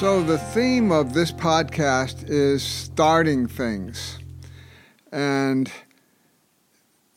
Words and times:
So, 0.00 0.22
the 0.22 0.38
theme 0.38 0.90
of 0.92 1.12
this 1.12 1.30
podcast 1.30 2.24
is 2.26 2.62
starting 2.62 3.46
things. 3.46 4.18
And 5.12 5.70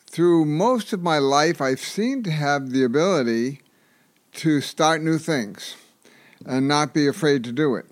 through 0.05 0.43
most 0.43 0.91
of 0.91 1.01
my 1.01 1.17
life, 1.17 1.61
I've 1.61 1.79
seemed 1.79 2.25
to 2.25 2.31
have 2.31 2.71
the 2.71 2.83
ability 2.83 3.61
to 4.33 4.59
start 4.59 5.01
new 5.01 5.17
things 5.17 5.77
and 6.45 6.67
not 6.67 6.93
be 6.93 7.07
afraid 7.07 7.45
to 7.45 7.53
do 7.53 7.75
it. 7.75 7.85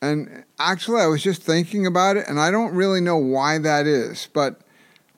And 0.00 0.44
actually, 0.58 1.02
I 1.02 1.06
was 1.08 1.22
just 1.22 1.42
thinking 1.42 1.84
about 1.84 2.16
it, 2.16 2.26
and 2.26 2.40
I 2.40 2.50
don't 2.50 2.72
really 2.72 3.02
know 3.02 3.18
why 3.18 3.58
that 3.58 3.86
is. 3.86 4.26
But 4.32 4.62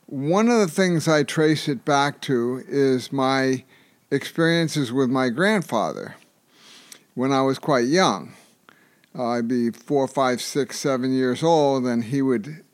one 0.06 0.48
of 0.48 0.58
the 0.58 0.66
things 0.66 1.06
I 1.06 1.22
trace 1.22 1.68
it 1.68 1.84
back 1.84 2.20
to 2.22 2.64
is 2.66 3.12
my 3.12 3.62
experiences 4.10 4.92
with 4.92 5.10
my 5.10 5.28
grandfather 5.28 6.16
when 7.14 7.30
I 7.30 7.42
was 7.42 7.60
quite 7.60 7.86
young 7.86 8.34
I'd 9.16 9.46
be 9.46 9.70
four, 9.70 10.08
five, 10.08 10.40
six, 10.42 10.78
seven 10.80 11.12
years 11.12 11.42
old, 11.42 11.86
and 11.86 12.04
he 12.04 12.20
would 12.20 12.64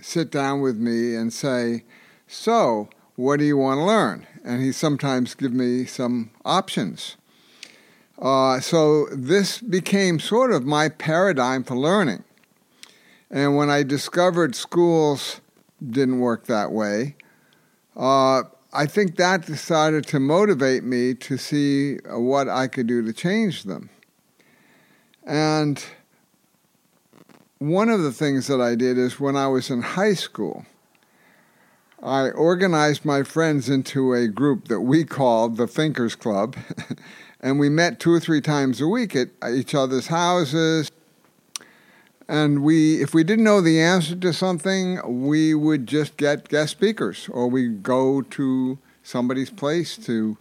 sit 0.00 0.30
down 0.30 0.60
with 0.60 0.78
me 0.78 1.14
and 1.14 1.32
say, 1.32 1.84
So, 2.26 2.88
what 3.16 3.38
do 3.38 3.44
you 3.44 3.58
want 3.58 3.78
to 3.78 3.84
learn? 3.84 4.26
And 4.44 4.62
he 4.62 4.72
sometimes 4.72 5.34
give 5.34 5.52
me 5.52 5.84
some 5.84 6.30
options. 6.44 7.16
Uh, 8.18 8.60
so 8.60 9.06
this 9.12 9.58
became 9.58 10.18
sort 10.18 10.52
of 10.52 10.64
my 10.64 10.88
paradigm 10.88 11.62
for 11.64 11.76
learning. 11.76 12.24
And 13.30 13.56
when 13.56 13.68
I 13.68 13.82
discovered 13.82 14.54
schools 14.54 15.40
didn't 15.84 16.20
work 16.20 16.46
that 16.46 16.70
way, 16.72 17.16
uh, 17.96 18.44
I 18.72 18.86
think 18.86 19.16
that 19.16 19.46
decided 19.46 20.06
to 20.08 20.20
motivate 20.20 20.84
me 20.84 21.14
to 21.14 21.36
see 21.36 21.96
what 22.06 22.48
I 22.48 22.68
could 22.68 22.86
do 22.86 23.02
to 23.02 23.12
change 23.12 23.64
them. 23.64 23.90
And 25.24 25.82
one 27.58 27.88
of 27.88 28.02
the 28.02 28.12
things 28.12 28.46
that 28.48 28.60
I 28.60 28.74
did 28.74 28.98
is 28.98 29.20
when 29.20 29.36
I 29.36 29.46
was 29.46 29.70
in 29.70 29.82
high 29.82 30.14
school, 30.14 30.66
I 32.02 32.30
organized 32.30 33.04
my 33.04 33.22
friends 33.22 33.68
into 33.68 34.12
a 34.12 34.26
group 34.26 34.66
that 34.66 34.80
we 34.80 35.04
called 35.04 35.56
the 35.56 35.68
Thinkers 35.68 36.16
Club. 36.16 36.56
and 37.40 37.58
we 37.58 37.68
met 37.68 38.00
two 38.00 38.12
or 38.12 38.20
three 38.20 38.40
times 38.40 38.80
a 38.80 38.88
week 38.88 39.14
at 39.14 39.28
each 39.50 39.74
other's 39.74 40.08
houses. 40.08 40.90
And 42.28 42.62
we, 42.62 43.02
if 43.02 43.14
we 43.14 43.24
didn't 43.24 43.44
know 43.44 43.60
the 43.60 43.80
answer 43.80 44.16
to 44.16 44.32
something, 44.32 45.00
we 45.24 45.54
would 45.54 45.86
just 45.86 46.16
get 46.16 46.48
guest 46.48 46.72
speakers 46.72 47.28
or 47.30 47.48
we'd 47.48 47.82
go 47.82 48.22
to 48.22 48.78
somebody's 49.02 49.50
place 49.50 49.96
to 49.98 50.38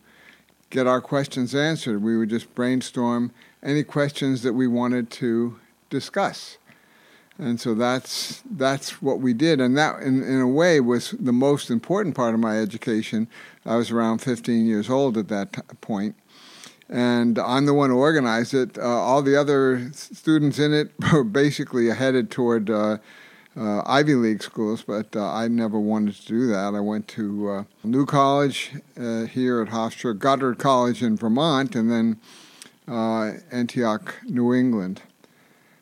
get 0.70 0.88
our 0.88 1.02
questions 1.02 1.54
answered. 1.54 2.02
We 2.02 2.18
would 2.18 2.30
just 2.30 2.54
brainstorm 2.56 3.32
any 3.64 3.84
questions 3.84 4.42
that 4.44 4.54
we 4.54 4.68
wanted 4.68 5.10
to 5.12 5.60
discuss. 5.90 6.58
And 7.38 7.60
so 7.60 7.74
that's 7.74 8.44
that's 8.50 9.02
what 9.02 9.20
we 9.20 9.34
did, 9.34 9.60
and 9.60 9.76
that 9.78 10.02
in, 10.02 10.22
in 10.22 10.42
a 10.42 10.48
way 10.48 10.80
was 10.80 11.12
the 11.12 11.32
most 11.32 11.72
important 11.72 12.16
part 12.16 12.36
of 12.36 12.40
my 12.40 12.60
education. 12.60 13.28
I 13.66 13.78
was 13.78 13.90
around 13.90 14.20
15 14.20 14.68
years 14.68 14.90
old 14.92 15.18
at 15.18 15.28
that 15.30 15.54
t- 15.54 15.62
point, 15.82 16.16
and 16.88 17.40
I'm 17.40 17.66
the 17.66 17.74
one 17.74 17.90
who 17.90 17.98
organized 17.98 18.54
it. 18.54 18.78
Uh, 18.78 18.84
all 18.84 19.24
the 19.24 19.36
other 19.36 19.92
students 19.94 20.60
in 20.60 20.72
it 20.72 20.92
were 21.14 21.24
basically 21.24 21.88
headed 21.88 22.30
toward 22.30 22.70
uh, 22.70 22.98
uh, 23.58 23.82
Ivy 23.86 24.16
League 24.16 24.44
schools, 24.44 24.84
but 24.86 25.16
uh, 25.16 25.28
I 25.32 25.48
never 25.48 25.80
wanted 25.80 26.16
to 26.16 26.28
do 26.28 26.48
that. 26.48 26.76
I 26.76 26.80
went 26.80 27.08
to 27.10 27.50
uh, 27.50 27.64
New 27.84 28.06
College 28.06 28.72
uh, 29.00 29.24
here 29.24 29.62
at 29.62 29.70
Hofstra, 29.70 30.18
Goddard 30.18 30.60
College 30.60 31.02
in 31.02 31.18
Vermont, 31.18 31.76
and 31.76 31.92
then 31.92 32.20
uh, 32.88 33.34
Antioch, 33.52 34.16
New 34.26 34.54
England, 34.54 35.02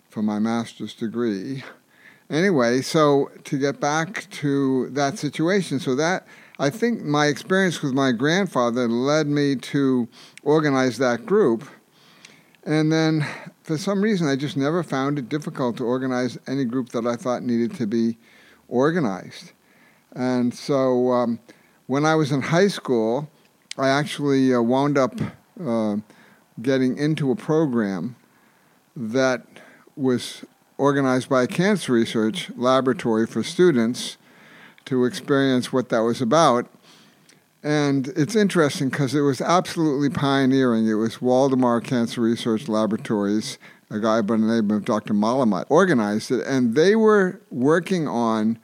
for 0.09 0.21
my 0.21 0.39
master's 0.39 0.93
degree. 0.93 1.63
Anyway, 2.29 2.81
so 2.81 3.31
to 3.43 3.57
get 3.57 3.79
back 3.79 4.29
to 4.29 4.89
that 4.91 5.17
situation, 5.17 5.79
so 5.79 5.95
that 5.95 6.27
I 6.59 6.69
think 6.69 7.01
my 7.01 7.27
experience 7.27 7.81
with 7.81 7.93
my 7.93 8.11
grandfather 8.11 8.87
led 8.87 9.27
me 9.27 9.55
to 9.55 10.07
organize 10.43 10.97
that 10.97 11.25
group. 11.25 11.67
And 12.65 12.91
then 12.91 13.25
for 13.63 13.77
some 13.77 14.01
reason, 14.01 14.27
I 14.27 14.35
just 14.35 14.57
never 14.57 14.83
found 14.83 15.17
it 15.17 15.29
difficult 15.29 15.77
to 15.77 15.85
organize 15.85 16.37
any 16.47 16.65
group 16.65 16.89
that 16.89 17.07
I 17.07 17.15
thought 17.15 17.43
needed 17.43 17.75
to 17.77 17.87
be 17.87 18.17
organized. 18.67 19.53
And 20.13 20.53
so 20.53 21.11
um, 21.11 21.39
when 21.87 22.05
I 22.05 22.15
was 22.15 22.31
in 22.31 22.41
high 22.41 22.67
school, 22.67 23.29
I 23.77 23.89
actually 23.89 24.53
uh, 24.53 24.61
wound 24.61 24.97
up 24.97 25.15
uh, 25.65 25.95
getting 26.61 26.97
into 26.97 27.31
a 27.31 27.35
program 27.35 28.15
that 28.95 29.45
was 29.95 30.43
organized 30.77 31.29
by 31.29 31.43
a 31.43 31.47
cancer 31.47 31.93
research 31.93 32.49
laboratory 32.55 33.27
for 33.27 33.43
students 33.43 34.17
to 34.85 35.05
experience 35.05 35.71
what 35.71 35.89
that 35.89 35.99
was 35.99 36.21
about. 36.21 36.67
And 37.61 38.07
it's 38.15 38.35
interesting 38.35 38.89
because 38.89 39.13
it 39.13 39.21
was 39.21 39.41
absolutely 39.41 40.09
pioneering. 40.09 40.87
It 40.87 40.93
was 40.93 41.17
Waldemar 41.17 41.81
Cancer 41.83 42.21
Research 42.21 42.69
Laboratories, 42.69 43.57
a 43.89 43.99
guy 43.99 44.21
by 44.21 44.37
the 44.37 44.45
name 44.45 44.71
of 44.71 44.85
Dr. 44.85 45.13
Malamut, 45.13 45.65
organized 45.69 46.31
it, 46.31 46.45
and 46.47 46.75
they 46.75 46.95
were 46.95 47.41
working 47.51 48.07
on 48.07 48.57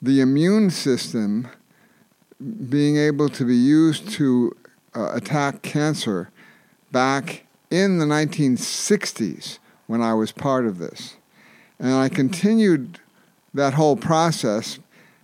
the 0.00 0.20
immune 0.20 0.70
system 0.70 1.48
being 2.68 2.96
able 2.96 3.28
to 3.28 3.44
be 3.44 3.56
used 3.56 4.08
to 4.10 4.56
uh, 4.94 5.12
attack 5.12 5.62
cancer 5.62 6.30
back 6.92 7.46
in 7.70 7.98
the 7.98 8.06
1960s 8.06 9.58
when 9.86 10.02
I 10.02 10.14
was 10.14 10.32
part 10.32 10.66
of 10.66 10.78
this. 10.78 11.16
And 11.78 11.94
I 11.94 12.08
continued 12.08 12.98
that 13.54 13.74
whole 13.74 13.96
process 13.96 14.78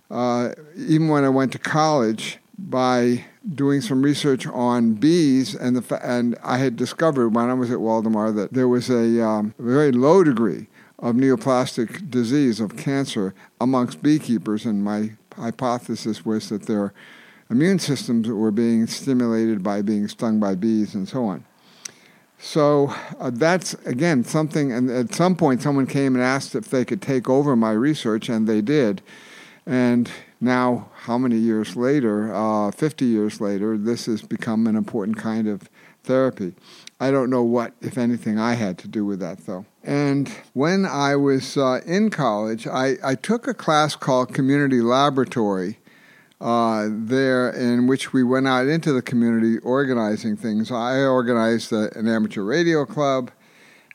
uh, 0.09 0.53
even 0.75 1.09
when 1.09 1.23
I 1.23 1.29
went 1.29 1.51
to 1.53 1.59
college 1.59 2.39
by 2.57 3.25
doing 3.53 3.81
some 3.81 4.01
research 4.01 4.47
on 4.47 4.93
bees, 4.93 5.53
and 5.53 5.75
the 5.75 5.81
fa- 5.81 6.01
and 6.03 6.37
I 6.43 6.57
had 6.57 6.75
discovered 6.75 7.29
when 7.29 7.49
I 7.49 7.53
was 7.53 7.71
at 7.71 7.79
Waldemar 7.79 8.31
that 8.35 8.53
there 8.53 8.67
was 8.67 8.89
a 8.89 9.23
um, 9.23 9.53
very 9.59 9.91
low 9.91 10.23
degree 10.23 10.67
of 10.99 11.15
neoplastic 11.15 12.09
disease 12.09 12.59
of 12.59 12.75
cancer 12.75 13.35
amongst 13.61 14.01
beekeepers, 14.01 14.65
and 14.65 14.83
my 14.83 15.11
hypothesis 15.35 16.25
was 16.25 16.49
that 16.49 16.63
their 16.63 16.93
immune 17.49 17.79
systems 17.79 18.27
were 18.27 18.51
being 18.51 18.87
stimulated 18.87 19.61
by 19.61 19.81
being 19.81 20.07
stung 20.07 20.39
by 20.39 20.55
bees 20.55 20.95
and 20.95 21.07
so 21.07 21.25
on. 21.25 21.45
So 22.47 22.93
uh, 23.19 23.29
that's 23.33 23.73
again 23.85 24.23
something. 24.23 24.71
And 24.71 24.89
at 24.89 25.13
some 25.13 25.35
point, 25.35 25.61
someone 25.61 25.85
came 25.85 26.15
and 26.15 26.23
asked 26.23 26.55
if 26.55 26.69
they 26.69 26.85
could 26.85 27.01
take 27.01 27.27
over 27.27 27.57
my 27.57 27.71
research, 27.71 28.29
and 28.29 28.47
they 28.47 28.61
did. 28.61 29.01
And 29.65 30.09
now, 30.39 30.89
how 30.95 31.17
many 31.17 31.35
years 31.35 31.75
later? 31.75 32.33
Uh, 32.33 32.71
Fifty 32.71 33.03
years 33.03 33.41
later, 33.41 33.77
this 33.77 34.05
has 34.05 34.21
become 34.21 34.65
an 34.65 34.77
important 34.77 35.17
kind 35.17 35.49
of 35.49 35.69
therapy. 36.05 36.53
I 37.01 37.11
don't 37.11 37.29
know 37.29 37.43
what, 37.43 37.73
if 37.81 37.97
anything, 37.97 38.39
I 38.39 38.53
had 38.53 38.77
to 38.77 38.87
do 38.87 39.03
with 39.05 39.19
that, 39.19 39.45
though. 39.45 39.65
And 39.83 40.31
when 40.53 40.85
I 40.85 41.17
was 41.17 41.57
uh, 41.57 41.81
in 41.85 42.09
college, 42.09 42.65
I, 42.65 42.95
I 43.03 43.15
took 43.15 43.45
a 43.47 43.53
class 43.53 43.97
called 43.97 44.33
Community 44.33 44.81
Laboratory 44.81 45.79
uh, 46.39 46.87
there 46.89 47.49
in 47.49 47.87
which 47.87 48.13
we 48.13 48.23
went 48.23 48.47
out 48.47 48.67
into 48.67 48.93
the 48.93 49.01
community 49.01 49.57
organizing 49.59 50.37
things. 50.37 50.71
I 50.71 50.99
organized 51.01 51.71
a, 51.71 51.95
an 51.97 52.07
amateur 52.07 52.43
radio 52.43 52.85
club, 52.85 53.31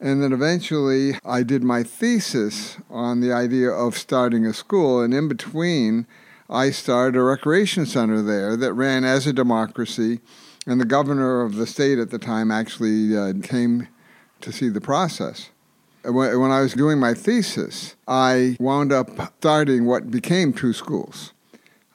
and 0.00 0.22
then 0.22 0.32
eventually 0.32 1.14
I 1.24 1.44
did 1.44 1.62
my 1.62 1.82
thesis 1.82 2.78
on 2.90 3.20
the 3.20 3.32
idea 3.32 3.70
of 3.70 3.96
starting 3.96 4.44
a 4.44 4.52
school. 4.52 5.00
And 5.00 5.14
in 5.14 5.28
between, 5.28 6.06
I 6.50 6.70
started 6.70 7.16
a 7.16 7.22
recreation 7.22 7.86
center 7.86 8.20
there 8.20 8.56
that 8.56 8.72
ran 8.72 9.04
as 9.04 9.26
a 9.26 9.32
democracy. 9.32 10.20
And 10.66 10.80
the 10.80 10.84
governor 10.84 11.42
of 11.42 11.56
the 11.56 11.66
state 11.66 11.98
at 11.98 12.10
the 12.10 12.18
time 12.18 12.50
actually 12.50 13.16
uh, 13.16 13.32
came 13.42 13.88
to 14.40 14.52
see 14.52 14.68
the 14.68 14.80
process. 14.80 15.50
When 16.04 16.50
I 16.50 16.60
was 16.60 16.74
doing 16.74 16.98
my 16.98 17.14
thesis, 17.14 17.94
I 18.08 18.56
wound 18.58 18.92
up 18.92 19.08
starting 19.38 19.86
what 19.86 20.10
became 20.10 20.52
two 20.52 20.72
schools. 20.72 21.32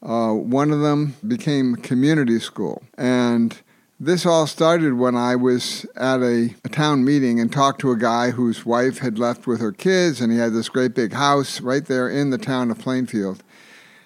Uh, 0.02 0.34
one 0.34 0.72
of 0.72 0.82
them 0.82 1.16
became 1.28 1.76
community 1.76 2.40
school. 2.40 2.84
And 2.98 3.60
this 4.00 4.26
all 4.26 4.46
started 4.46 4.94
when 4.94 5.16
I 5.16 5.36
was 5.36 5.86
at 5.96 6.22
a, 6.22 6.54
a, 6.64 6.70
town 6.70 7.04
meeting 7.04 7.40
and 7.40 7.52
talked 7.52 7.82
to 7.82 7.92
a 7.92 7.98
guy 7.98 8.30
whose 8.30 8.64
wife 8.64 9.00
had 9.00 9.18
left 9.18 9.48
with 9.48 9.60
her 9.60 9.72
kids, 9.72 10.22
and 10.22 10.32
he 10.32 10.38
had 10.38 10.54
this 10.54 10.70
great 10.70 10.94
big 10.94 11.14
house 11.14 11.62
right 11.62 11.84
there 11.84 12.08
in 12.08 12.30
the 12.30 12.38
town 12.38 12.70
of 12.70 12.78
Plainfield. 12.78 13.42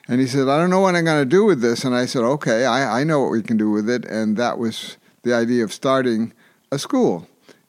And 0.07 0.21
he 0.21 0.27
said, 0.27 0.47
I 0.47 0.57
don't 0.57 0.69
know 0.69 0.79
what 0.79 0.95
I'm 0.95 1.05
going 1.05 1.21
to 1.21 1.29
do 1.29 1.43
with 1.43 1.61
this. 1.61 1.83
And 1.83 1.93
I 1.93 2.05
said, 2.05 2.23
okay, 2.23 2.65
I, 2.65 3.01
I 3.01 3.03
know 3.03 3.21
what 3.21 3.31
we 3.31 3.41
can 3.41 3.57
do 3.57 3.69
with 3.69 3.89
it. 3.89 4.05
And 4.05 4.37
that 4.37 4.57
was 4.57 4.97
the 5.23 5.33
idea 5.33 5.63
of 5.63 5.73
starting 5.73 6.33
a 6.71 6.79
school 6.79 7.27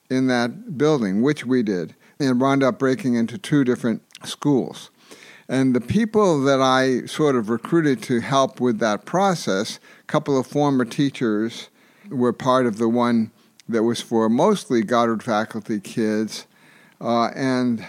in 0.09 0.29
that 0.29 0.79
building, 0.79 1.23
which 1.23 1.45
we 1.45 1.63
did. 1.63 1.95
And 2.19 2.41
wound 2.41 2.63
up 2.63 2.79
breaking 2.79 3.15
into 3.15 3.37
two 3.37 3.65
different 3.65 4.03
schools. 4.25 4.91
And 5.52 5.76
the 5.76 5.82
people 5.82 6.40
that 6.44 6.62
I 6.62 7.04
sort 7.04 7.37
of 7.37 7.50
recruited 7.50 8.02
to 8.04 8.20
help 8.20 8.58
with 8.58 8.78
that 8.78 9.04
process, 9.04 9.78
a 10.00 10.04
couple 10.06 10.38
of 10.38 10.46
former 10.46 10.87
teachers 10.87 11.69
were 12.08 12.32
part 12.32 12.64
of 12.64 12.78
the 12.78 12.88
one 12.88 13.32
that 13.69 13.82
was 13.82 14.00
for 14.00 14.31
mostly 14.31 14.82
Goddard 14.82 15.22
faculty 15.22 15.78
kids. 15.78 16.46
uh, 17.02 17.26
and 17.34 17.84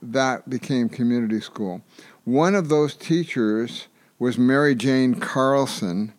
that 0.00 0.48
became 0.48 0.88
community 0.88 1.40
school. 1.40 1.82
One 2.24 2.54
of 2.54 2.68
those 2.68 2.94
teachers 2.94 3.88
was 4.20 4.38
Mary 4.38 4.76
Jane 4.76 5.16
Carlson. 5.16 6.12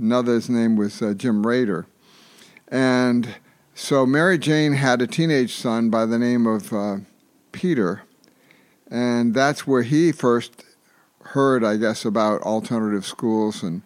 Another's 0.00 0.48
name 0.50 0.74
was 0.74 1.00
uh, 1.00 1.14
Jim 1.14 1.46
Rader. 1.46 1.86
And 2.66 3.36
so 3.76 4.04
Mary 4.04 4.36
Jane 4.36 4.72
had 4.72 5.00
a 5.00 5.06
teenage 5.06 5.54
son 5.54 5.90
by 5.90 6.06
the 6.06 6.18
name 6.18 6.44
of 6.48 6.72
uh, 6.72 6.96
Peter, 7.52 8.02
and 8.90 9.34
that's 9.34 9.66
where 9.66 9.82
he 9.82 10.12
first 10.12 10.64
heard, 11.22 11.62
I 11.62 11.76
guess, 11.76 12.04
about 12.04 12.42
alternative 12.42 13.06
schools 13.06 13.62
and 13.62 13.82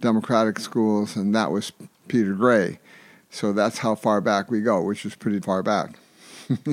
democratic 0.00 0.58
schools, 0.58 1.16
and 1.16 1.34
that 1.34 1.50
was 1.50 1.72
Peter 2.08 2.34
Gray. 2.34 2.78
So 3.30 3.52
that's 3.52 3.78
how 3.78 3.94
far 3.94 4.20
back 4.20 4.50
we 4.50 4.60
go, 4.60 4.82
which 4.82 5.04
is 5.04 5.14
pretty 5.14 5.38
far 5.38 5.62
back. 5.62 5.90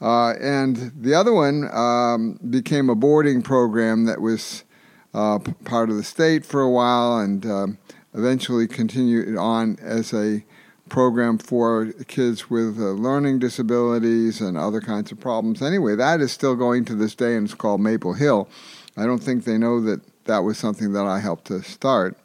uh, 0.00 0.30
and 0.40 0.92
the 0.98 1.14
other 1.14 1.32
one 1.32 1.68
um, 1.70 2.40
became 2.48 2.88
a 2.88 2.94
boarding 2.94 3.42
program 3.42 4.06
that 4.06 4.20
was 4.20 4.64
uh, 5.12 5.38
part 5.64 5.90
of 5.90 5.96
the 5.96 6.04
state 6.04 6.46
for 6.46 6.62
a 6.62 6.70
while 6.70 7.18
and 7.18 7.44
um, 7.44 7.78
eventually 8.14 8.66
continued 8.66 9.36
on 9.36 9.78
as 9.82 10.14
a 10.14 10.42
program 10.88 11.38
for 11.38 11.92
kids 12.06 12.50
with 12.50 12.78
uh, 12.78 12.90
learning 12.90 13.38
disabilities 13.38 14.40
and 14.40 14.56
other 14.56 14.80
kinds 14.80 15.12
of 15.12 15.20
problems. 15.20 15.62
Anyway, 15.62 15.94
that 15.94 16.20
is 16.20 16.32
still 16.32 16.54
going 16.54 16.84
to 16.86 16.94
this 16.94 17.14
day 17.14 17.36
and 17.36 17.46
it's 17.46 17.54
called 17.54 17.80
Maple 17.80 18.14
Hill. 18.14 18.48
I 18.96 19.06
don't 19.06 19.22
think 19.22 19.44
they 19.44 19.58
know 19.58 19.80
that 19.82 20.00
that 20.24 20.40
was 20.40 20.58
something 20.58 20.92
that 20.92 21.06
I 21.06 21.20
helped 21.20 21.46
to 21.46 21.62
start. 21.62 22.16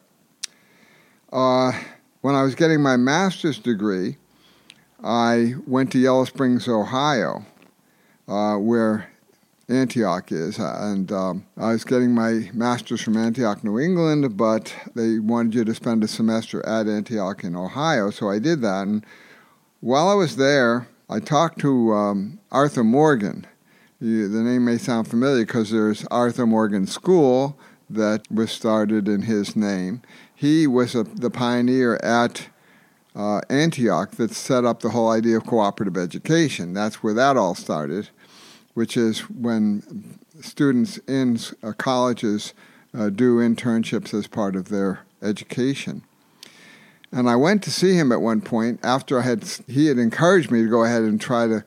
Uh, 1.31 1.71
when 2.21 2.35
I 2.35 2.43
was 2.43 2.55
getting 2.55 2.81
my 2.81 2.97
master's 2.97 3.59
degree, 3.59 4.17
I 5.03 5.55
went 5.67 5.91
to 5.91 5.99
Yellow 5.99 6.25
Springs, 6.25 6.67
Ohio, 6.67 7.45
uh, 8.27 8.55
where 8.57 9.12
Antioch 9.69 10.31
is. 10.31 10.57
And 10.57 11.11
um, 11.11 11.45
I 11.57 11.71
was 11.71 11.83
getting 11.83 12.13
my 12.13 12.49
master's 12.53 13.01
from 13.01 13.17
Antioch, 13.17 13.63
New 13.63 13.79
England, 13.79 14.37
but 14.37 14.73
they 14.95 15.19
wanted 15.19 15.55
you 15.55 15.63
to 15.65 15.75
spend 15.75 16.03
a 16.03 16.07
semester 16.07 16.65
at 16.65 16.87
Antioch 16.87 17.43
in 17.43 17.55
Ohio, 17.55 18.09
so 18.09 18.29
I 18.29 18.39
did 18.39 18.61
that. 18.61 18.87
And 18.87 19.05
while 19.79 20.09
I 20.09 20.13
was 20.13 20.35
there, 20.35 20.87
I 21.09 21.19
talked 21.19 21.59
to 21.59 21.93
um, 21.93 22.39
Arthur 22.51 22.83
Morgan. 22.83 23.45
the 23.99 24.07
name 24.07 24.65
may 24.65 24.77
sound 24.77 25.07
familiar 25.07 25.45
because 25.45 25.71
there's 25.71 26.05
Arthur 26.05 26.45
Morgan 26.45 26.87
School 26.87 27.57
that 27.89 28.23
was 28.31 28.51
started 28.51 29.07
in 29.07 29.23
his 29.23 29.55
name 29.55 30.01
he 30.43 30.67
was 30.67 30.93
a, 30.93 31.03
the 31.03 31.29
pioneer 31.29 31.95
at 32.03 32.49
uh, 33.15 33.39
Antioch 33.49 34.11
that 34.11 34.31
set 34.31 34.65
up 34.65 34.81
the 34.81 34.89
whole 34.89 35.09
idea 35.09 35.37
of 35.37 35.45
cooperative 35.45 35.95
education. 35.95 36.73
That's 36.73 37.01
where 37.01 37.13
that 37.13 37.37
all 37.37 37.55
started, 37.55 38.09
which 38.73 38.97
is 38.97 39.29
when 39.29 40.19
students 40.41 40.97
in 41.07 41.39
uh, 41.61 41.73
colleges 41.73 42.53
uh, 42.97 43.09
do 43.09 43.37
internships 43.37 44.13
as 44.13 44.27
part 44.27 44.55
of 44.55 44.69
their 44.69 45.01
education. 45.21 46.03
And 47.11 47.29
I 47.29 47.35
went 47.35 47.63
to 47.63 47.71
see 47.71 47.95
him 47.95 48.11
at 48.11 48.21
one 48.21 48.41
point 48.41 48.79
after 48.83 49.19
I 49.19 49.23
had 49.23 49.43
he 49.67 49.87
had 49.87 49.99
encouraged 49.99 50.51
me 50.51 50.63
to 50.63 50.69
go 50.69 50.83
ahead 50.83 51.03
and 51.03 51.21
try 51.21 51.47
to 51.47 51.63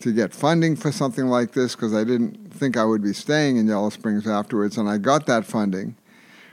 to 0.00 0.12
get 0.12 0.32
funding 0.32 0.76
for 0.76 0.92
something 0.92 1.26
like 1.26 1.52
this 1.52 1.74
because 1.74 1.94
I 1.94 2.04
didn't 2.04 2.52
think 2.52 2.76
I 2.76 2.84
would 2.84 3.02
be 3.02 3.12
staying 3.12 3.56
in 3.56 3.66
Yellow 3.66 3.90
Springs 3.90 4.26
afterwards, 4.26 4.76
and 4.76 4.88
I 4.88 4.98
got 4.98 5.26
that 5.26 5.44
funding 5.44 5.96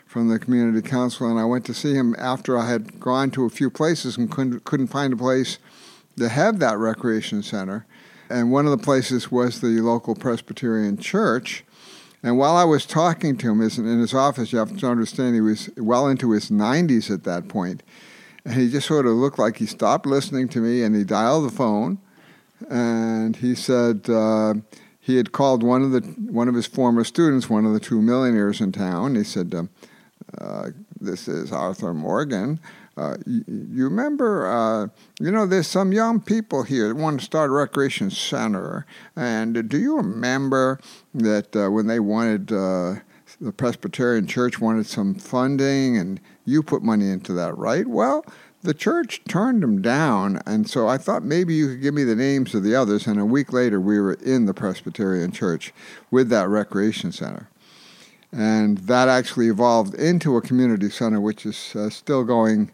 from 0.06 0.30
the 0.30 0.40
community 0.40 0.88
council, 0.88 1.30
and 1.30 1.40
I 1.40 1.46
went 1.46 1.66
to 1.66 1.74
see 1.74 1.94
him 1.94 2.16
after 2.18 2.58
I 2.58 2.68
had 2.70 3.00
gone 3.00 3.30
to 3.32 3.46
a 3.46 3.50
few 3.50 3.70
places 3.70 4.18
and 4.18 4.32
couldn't, 4.32 4.64
couldn't 4.64 4.88
find 4.88 5.14
a 5.14 5.18
place 5.18 5.60
to 6.18 6.30
have 6.30 6.60
that 6.60 6.78
recreation 6.78 7.44
center. 7.44 7.86
And 8.30 8.52
one 8.52 8.66
of 8.66 8.72
the 8.72 8.84
places 8.84 9.32
was 9.32 9.62
the 9.62 9.82
local 9.82 10.16
Presbyterian 10.16 10.98
church. 10.98 11.64
And 12.24 12.38
while 12.38 12.56
I 12.56 12.64
was 12.64 12.86
talking 12.86 13.38
to 13.38 13.52
him 13.52 13.62
in 13.62 14.00
his 14.00 14.14
office, 14.14 14.52
you 14.52 14.60
have 14.60 14.76
to 14.78 14.88
understand 14.88 15.36
he 15.36 15.42
was 15.42 15.70
well 15.78 16.08
into 16.08 16.32
his 16.32 16.50
90s 16.50 17.12
at 17.12 17.24
that 17.24 17.48
point, 17.48 17.84
and 18.44 18.56
he 18.56 18.70
just 18.70 18.88
sort 18.88 19.06
of 19.06 19.14
looked 19.14 19.40
like 19.40 19.58
he 19.58 19.66
stopped 19.66 20.06
listening 20.06 20.50
to 20.50 20.60
me 20.60 20.82
and 20.82 20.96
he 20.96 21.04
dialed 21.04 21.46
the 21.46 21.56
phone 21.56 22.00
and 22.70 23.38
he 23.38 23.56
said 23.56 24.10
uh, 24.10 24.56
he 25.00 25.18
had 25.18 25.32
called 25.32 25.64
one 25.64 25.84
of 25.84 25.92
the 25.92 26.02
one 26.32 26.48
of 26.48 26.56
his 26.56 26.66
former 26.66 27.04
students, 27.04 27.50
one 27.50 27.66
of 27.66 27.74
the 27.74 27.80
two 27.80 28.02
millionaires 28.02 28.62
in 28.62 28.72
town. 28.72 29.16
He 29.16 29.24
said, 29.24 29.54
um, 29.54 29.70
uh, 30.40 30.70
this 31.00 31.28
is 31.28 31.52
Arthur 31.52 31.94
Morgan. 31.94 32.60
Uh, 32.98 33.16
you, 33.28 33.44
you, 33.48 33.84
remember, 33.84 34.48
uh, 34.48 34.88
you 35.20 35.30
know, 35.30 35.46
there's 35.46 35.68
some 35.68 35.92
young 35.92 36.20
people 36.20 36.64
here 36.64 36.88
that 36.88 36.96
want 36.96 37.20
to 37.20 37.26
start 37.26 37.52
a 37.52 37.54
recreation 37.54 38.10
center. 38.10 38.88
And 39.16 39.70
do 39.70 39.78
you 39.78 39.98
remember 39.98 40.80
that 41.14 41.56
uh, 41.56 41.70
when 41.70 41.86
they 41.86 42.00
wanted, 42.00 42.52
uh, 42.52 42.96
the 43.40 43.52
Presbyterian 43.56 44.26
Church 44.26 44.60
wanted 44.60 44.88
some 44.88 45.14
funding 45.14 45.96
and 45.96 46.20
you 46.44 46.64
put 46.64 46.82
money 46.82 47.10
into 47.10 47.34
that, 47.34 47.56
right? 47.56 47.86
Well, 47.86 48.26
the 48.64 48.74
church 48.74 49.22
turned 49.28 49.62
them 49.62 49.82
down. 49.82 50.42
And 50.48 50.68
so 50.68 50.88
I 50.88 50.98
thought 50.98 51.24
maybe 51.24 51.54
you 51.54 51.68
could 51.68 51.82
give 51.82 51.94
me 51.94 52.04
the 52.04 52.16
names 52.16 52.56
of 52.56 52.64
the 52.64 52.74
others. 52.74 53.06
And 53.06 53.20
a 53.20 53.26
week 53.26 53.54
later, 53.54 53.80
we 53.80 54.00
were 54.00 54.14
in 54.14 54.48
the 54.48 54.56
Presbyterian 54.56 55.32
Church 55.32 55.72
with 56.10 56.30
that 56.30 56.50
recreation 56.50 57.12
center. 57.12 57.48
And 58.32 58.80
that 58.80 59.08
actually 59.08 59.48
evolved 59.48 59.94
into 59.94 60.36
a 60.36 60.42
community 60.42 60.90
center, 60.90 61.22
which 61.22 61.46
is 61.46 61.76
uh, 61.76 61.90
still 61.92 62.24
going 62.24 62.72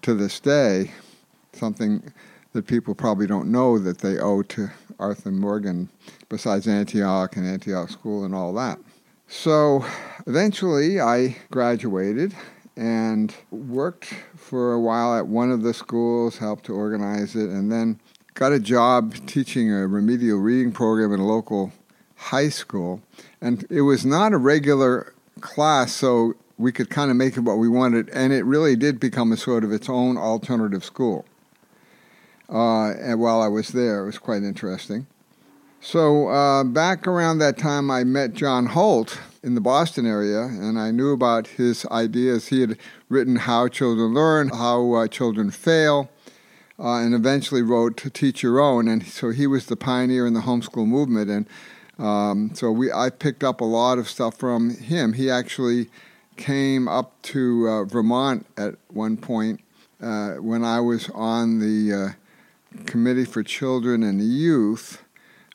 to 0.00 0.14
this 0.14 0.40
day, 0.40 0.90
something 1.52 2.12
that 2.52 2.66
people 2.66 2.94
probably 2.94 3.26
don't 3.26 3.50
know 3.50 3.78
that 3.78 3.98
they 3.98 4.18
owe 4.18 4.42
to 4.42 4.70
Arthur 4.98 5.30
Morgan, 5.30 5.88
besides 6.28 6.66
Antioch 6.66 7.36
and 7.36 7.46
Antioch 7.46 7.90
School 7.90 8.24
and 8.24 8.34
all 8.34 8.52
that. 8.54 8.78
So 9.28 9.84
eventually 10.26 11.00
I 11.00 11.36
graduated 11.50 12.34
and 12.76 13.34
worked 13.50 14.14
for 14.36 14.72
a 14.72 14.80
while 14.80 15.16
at 15.16 15.26
one 15.26 15.50
of 15.50 15.62
the 15.62 15.74
schools, 15.74 16.38
helped 16.38 16.64
to 16.66 16.74
organize 16.74 17.36
it, 17.36 17.50
and 17.50 17.70
then 17.70 18.00
got 18.34 18.52
a 18.52 18.58
job 18.58 19.14
teaching 19.26 19.72
a 19.72 19.86
remedial 19.86 20.38
reading 20.38 20.72
program 20.72 21.12
in 21.12 21.20
a 21.20 21.26
local 21.26 21.72
high 22.16 22.48
school. 22.48 23.02
And 23.40 23.66
it 23.70 23.82
was 23.82 24.06
not 24.06 24.32
a 24.32 24.38
regular 24.38 25.12
class, 25.40 25.92
so 25.92 26.34
we 26.58 26.72
could 26.72 26.90
kind 26.90 27.10
of 27.10 27.16
make 27.16 27.36
it 27.36 27.40
what 27.40 27.58
we 27.58 27.68
wanted, 27.68 28.08
and 28.10 28.32
it 28.32 28.44
really 28.44 28.76
did 28.76 29.00
become 29.00 29.32
a 29.32 29.36
sort 29.36 29.64
of 29.64 29.72
its 29.72 29.88
own 29.88 30.16
alternative 30.16 30.84
school. 30.84 31.24
Uh, 32.48 32.90
and 32.92 33.18
while 33.18 33.40
I 33.40 33.48
was 33.48 33.68
there, 33.68 34.02
it 34.02 34.06
was 34.06 34.18
quite 34.18 34.42
interesting. 34.42 35.06
So 35.80 36.28
uh, 36.28 36.62
back 36.64 37.08
around 37.08 37.38
that 37.38 37.58
time, 37.58 37.90
I 37.90 38.04
met 38.04 38.34
John 38.34 38.66
Holt 38.66 39.18
in 39.42 39.54
the 39.54 39.60
Boston 39.60 40.06
area, 40.06 40.42
and 40.42 40.78
I 40.78 40.92
knew 40.92 41.12
about 41.12 41.48
his 41.48 41.84
ideas. 41.86 42.48
He 42.48 42.60
had 42.60 42.78
written 43.08 43.36
How 43.36 43.66
Children 43.66 44.14
Learn, 44.14 44.48
How 44.50 44.92
uh, 44.92 45.08
Children 45.08 45.50
Fail, 45.50 46.08
uh, 46.78 46.98
and 46.98 47.14
eventually 47.14 47.62
wrote 47.62 47.96
To 47.96 48.10
Teach 48.10 48.42
Your 48.42 48.60
Own. 48.60 48.86
And 48.86 49.04
so 49.04 49.30
he 49.30 49.46
was 49.46 49.66
the 49.66 49.76
pioneer 49.76 50.26
in 50.26 50.34
the 50.34 50.40
homeschool 50.40 50.86
movement. 50.86 51.30
And 51.30 51.46
um, 51.98 52.50
so 52.54 52.70
we, 52.70 52.92
I 52.92 53.10
picked 53.10 53.42
up 53.42 53.60
a 53.60 53.64
lot 53.64 53.98
of 53.98 54.08
stuff 54.08 54.36
from 54.36 54.70
him. 54.70 55.14
He 55.14 55.30
actually 55.30 55.88
came 56.36 56.88
up 56.88 57.20
to 57.22 57.68
uh, 57.68 57.84
Vermont 57.84 58.46
at 58.56 58.74
one 58.88 59.16
point 59.16 59.60
uh, 60.00 60.34
when 60.34 60.64
I 60.64 60.80
was 60.80 61.08
on 61.10 61.58
the 61.58 61.92
uh, 61.92 62.08
Committee 62.86 63.24
for 63.24 63.42
Children 63.42 64.02
and 64.02 64.22
Youth 64.22 65.02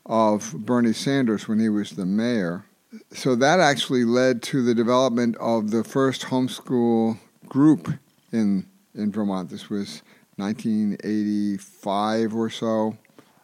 of 0.05 0.53
Bernie 0.57 0.93
Sanders 0.93 1.47
when 1.47 1.59
he 1.59 1.69
was 1.69 1.91
the 1.91 2.05
mayor. 2.05 2.65
So 3.11 3.35
that 3.35 3.59
actually 3.59 4.05
led 4.05 4.41
to 4.43 4.63
the 4.63 4.73
development 4.73 5.35
of 5.37 5.71
the 5.71 5.83
first 5.83 6.23
homeschool 6.23 7.17
group 7.47 7.93
in 8.31 8.65
in 8.95 9.11
Vermont. 9.11 9.49
This 9.49 9.69
was 9.69 10.01
1985 10.37 12.35
or 12.35 12.49
so. 12.49 12.97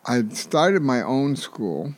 I 0.06 0.24
started 0.30 0.82
my 0.82 1.02
own 1.02 1.36
school 1.36 1.94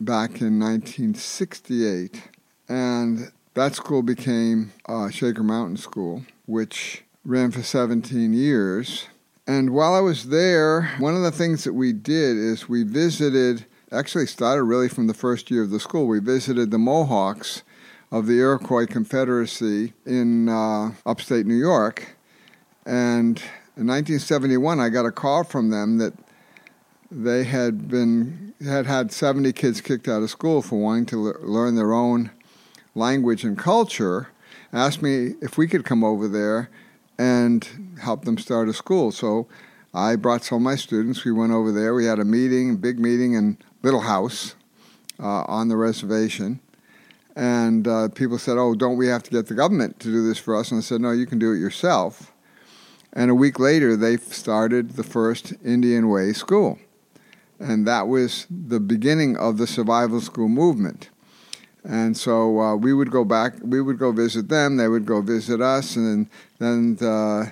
back 0.00 0.40
in 0.40 0.58
1968. 0.58 2.22
And 2.68 3.32
that 3.58 3.74
school 3.74 4.02
became 4.02 4.72
uh, 4.88 5.10
Shaker 5.10 5.42
Mountain 5.42 5.78
School, 5.78 6.22
which 6.46 7.02
ran 7.24 7.50
for 7.50 7.62
17 7.62 8.32
years. 8.32 9.08
And 9.48 9.70
while 9.70 9.94
I 9.94 10.00
was 10.00 10.28
there, 10.28 10.94
one 10.98 11.16
of 11.16 11.22
the 11.22 11.32
things 11.32 11.64
that 11.64 11.72
we 11.72 11.92
did 11.92 12.36
is 12.36 12.68
we 12.68 12.84
visited, 12.84 13.66
actually 13.90 14.26
started 14.26 14.62
really 14.62 14.88
from 14.88 15.08
the 15.08 15.14
first 15.14 15.50
year 15.50 15.62
of 15.62 15.70
the 15.70 15.80
school, 15.80 16.06
we 16.06 16.20
visited 16.20 16.70
the 16.70 16.78
Mohawks 16.78 17.64
of 18.12 18.26
the 18.26 18.38
Iroquois 18.38 18.86
Confederacy 18.86 19.92
in 20.06 20.48
uh, 20.48 20.92
upstate 21.04 21.44
New 21.44 21.56
York. 21.58 22.16
And 22.86 23.38
in 23.76 23.88
1971, 23.88 24.78
I 24.78 24.88
got 24.88 25.04
a 25.04 25.10
call 25.10 25.42
from 25.42 25.70
them 25.70 25.98
that 25.98 26.14
they 27.10 27.42
had 27.42 27.88
been 27.88 28.54
had 28.64 28.86
had 28.86 29.10
70 29.10 29.52
kids 29.52 29.80
kicked 29.80 30.08
out 30.08 30.22
of 30.22 30.30
school 30.30 30.62
for 30.62 30.78
wanting 30.78 31.06
to 31.06 31.20
le- 31.20 31.38
learn 31.40 31.74
their 31.74 31.92
own 31.92 32.30
language 32.94 33.44
and 33.44 33.58
culture 33.58 34.28
asked 34.72 35.02
me 35.02 35.34
if 35.40 35.56
we 35.56 35.66
could 35.66 35.84
come 35.84 36.04
over 36.04 36.28
there 36.28 36.70
and 37.18 37.96
help 38.00 38.24
them 38.24 38.38
start 38.38 38.68
a 38.68 38.72
school 38.72 39.10
so 39.10 39.46
I 39.94 40.16
brought 40.16 40.44
some 40.44 40.56
of 40.56 40.62
my 40.62 40.76
students. 40.76 41.24
We 41.24 41.32
went 41.32 41.52
over 41.52 41.72
there. 41.72 41.94
We 41.94 42.04
had 42.04 42.18
a 42.18 42.24
meeting, 42.24 42.76
big 42.76 42.98
meeting 42.98 43.32
in 43.32 43.58
Little 43.82 44.02
House 44.02 44.54
uh, 45.18 45.44
on 45.48 45.68
the 45.68 45.76
reservation. 45.76 46.60
And 47.34 47.88
uh, 47.88 48.08
people 48.08 48.38
said, 48.38 48.58
Oh, 48.58 48.74
don't 48.74 48.96
we 48.96 49.06
have 49.08 49.22
to 49.24 49.30
get 49.30 49.46
the 49.46 49.54
government 49.54 49.98
to 50.00 50.08
do 50.08 50.26
this 50.26 50.38
for 50.38 50.56
us? 50.56 50.70
And 50.70 50.78
I 50.78 50.82
said, 50.82 51.00
No, 51.00 51.12
you 51.12 51.26
can 51.26 51.38
do 51.38 51.52
it 51.52 51.58
yourself. 51.58 52.32
And 53.12 53.30
a 53.30 53.34
week 53.34 53.58
later, 53.58 53.96
they 53.96 54.18
started 54.18 54.90
the 54.90 55.02
first 55.02 55.54
Indian 55.64 56.08
Way 56.08 56.32
school. 56.32 56.78
And 57.58 57.86
that 57.86 58.06
was 58.06 58.46
the 58.50 58.80
beginning 58.80 59.36
of 59.36 59.56
the 59.56 59.66
survival 59.66 60.20
school 60.20 60.48
movement. 60.48 61.08
And 61.84 62.16
so 62.16 62.60
uh, 62.60 62.76
we 62.76 62.92
would 62.92 63.10
go 63.10 63.24
back, 63.24 63.54
we 63.62 63.80
would 63.80 63.98
go 63.98 64.12
visit 64.12 64.48
them, 64.48 64.76
they 64.76 64.88
would 64.88 65.06
go 65.06 65.20
visit 65.20 65.60
us, 65.60 65.96
and 65.96 66.28
then, 66.58 66.98
uh, 67.00 67.50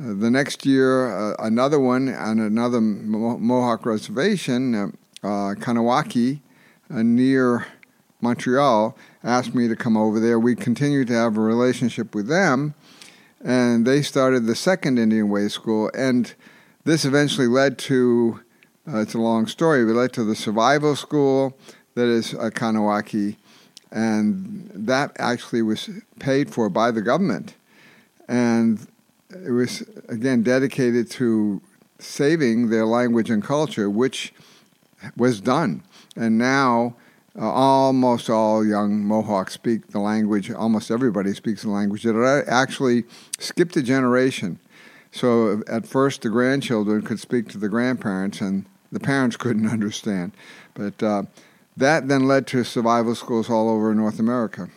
the 0.00 0.30
next 0.30 0.64
year, 0.64 1.14
uh, 1.14 1.36
another 1.38 1.78
one 1.78 2.08
on 2.08 2.40
another 2.40 2.80
Mo- 2.80 3.36
Mohawk 3.36 3.84
reservation, 3.84 4.74
uh, 4.74 4.86
uh, 5.22 5.54
Kahnawake, 5.54 6.40
uh, 6.90 7.02
near 7.02 7.66
Montreal, 8.22 8.96
asked 9.22 9.54
me 9.54 9.68
to 9.68 9.76
come 9.76 9.98
over 9.98 10.18
there. 10.18 10.40
We 10.40 10.54
continued 10.54 11.08
to 11.08 11.14
have 11.14 11.36
a 11.36 11.40
relationship 11.40 12.14
with 12.14 12.28
them, 12.28 12.72
and 13.44 13.86
they 13.86 14.00
started 14.00 14.46
the 14.46 14.54
second 14.54 14.98
Indian 14.98 15.28
Way 15.28 15.48
School. 15.48 15.90
And 15.92 16.32
this 16.84 17.04
eventually 17.04 17.46
led 17.46 17.76
to, 17.80 18.40
it's 18.86 19.12
a 19.12 19.18
long 19.18 19.46
story, 19.46 19.84
but 19.84 19.92
led 19.92 20.14
to 20.14 20.24
the 20.24 20.34
Survival 20.34 20.96
School 20.96 21.58
that 21.94 22.06
is 22.06 22.32
uh, 22.32 22.48
Kahnawake 22.48 23.36
and 23.92 24.70
that 24.74 25.12
actually 25.18 25.62
was 25.62 25.90
paid 26.18 26.50
for 26.50 26.68
by 26.68 26.90
the 26.90 27.02
government. 27.02 27.54
And 28.28 28.86
it 29.30 29.50
was, 29.50 29.82
again, 30.08 30.42
dedicated 30.42 31.10
to 31.12 31.60
saving 31.98 32.70
their 32.70 32.86
language 32.86 33.30
and 33.30 33.42
culture, 33.42 33.90
which 33.90 34.32
was 35.16 35.40
done. 35.40 35.82
And 36.16 36.38
now 36.38 36.96
uh, 37.38 37.48
almost 37.48 38.28
all 38.28 38.64
young 38.64 39.04
Mohawks 39.04 39.54
speak 39.54 39.88
the 39.88 40.00
language, 40.00 40.50
almost 40.50 40.90
everybody 40.90 41.32
speaks 41.32 41.62
the 41.62 41.70
language. 41.70 42.04
It 42.04 42.16
actually 42.48 43.04
skipped 43.38 43.76
a 43.76 43.82
generation. 43.82 44.58
So 45.12 45.62
at 45.66 45.86
first, 45.86 46.22
the 46.22 46.28
grandchildren 46.28 47.02
could 47.02 47.20
speak 47.20 47.48
to 47.48 47.58
the 47.58 47.68
grandparents, 47.68 48.40
and 48.40 48.66
the 48.92 49.00
parents 49.00 49.36
couldn't 49.36 49.68
understand. 49.70 50.32
But 50.74 51.02
uh, 51.02 51.22
that 51.80 52.08
then 52.08 52.28
led 52.28 52.46
to 52.48 52.64
survival 52.64 53.14
schools 53.14 53.50
all 53.50 53.68
over 53.68 53.94
North 53.94 54.18
America. 54.18 54.68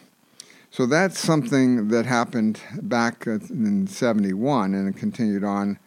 So 0.72 0.86
that's 0.88 1.20
something 1.20 1.90
that 1.90 2.06
happened 2.08 2.60
back 2.82 3.28
in 3.28 3.86
71 3.88 4.74
and 4.74 4.90
it 4.90 4.98
continued 4.98 5.44
on 5.44 5.78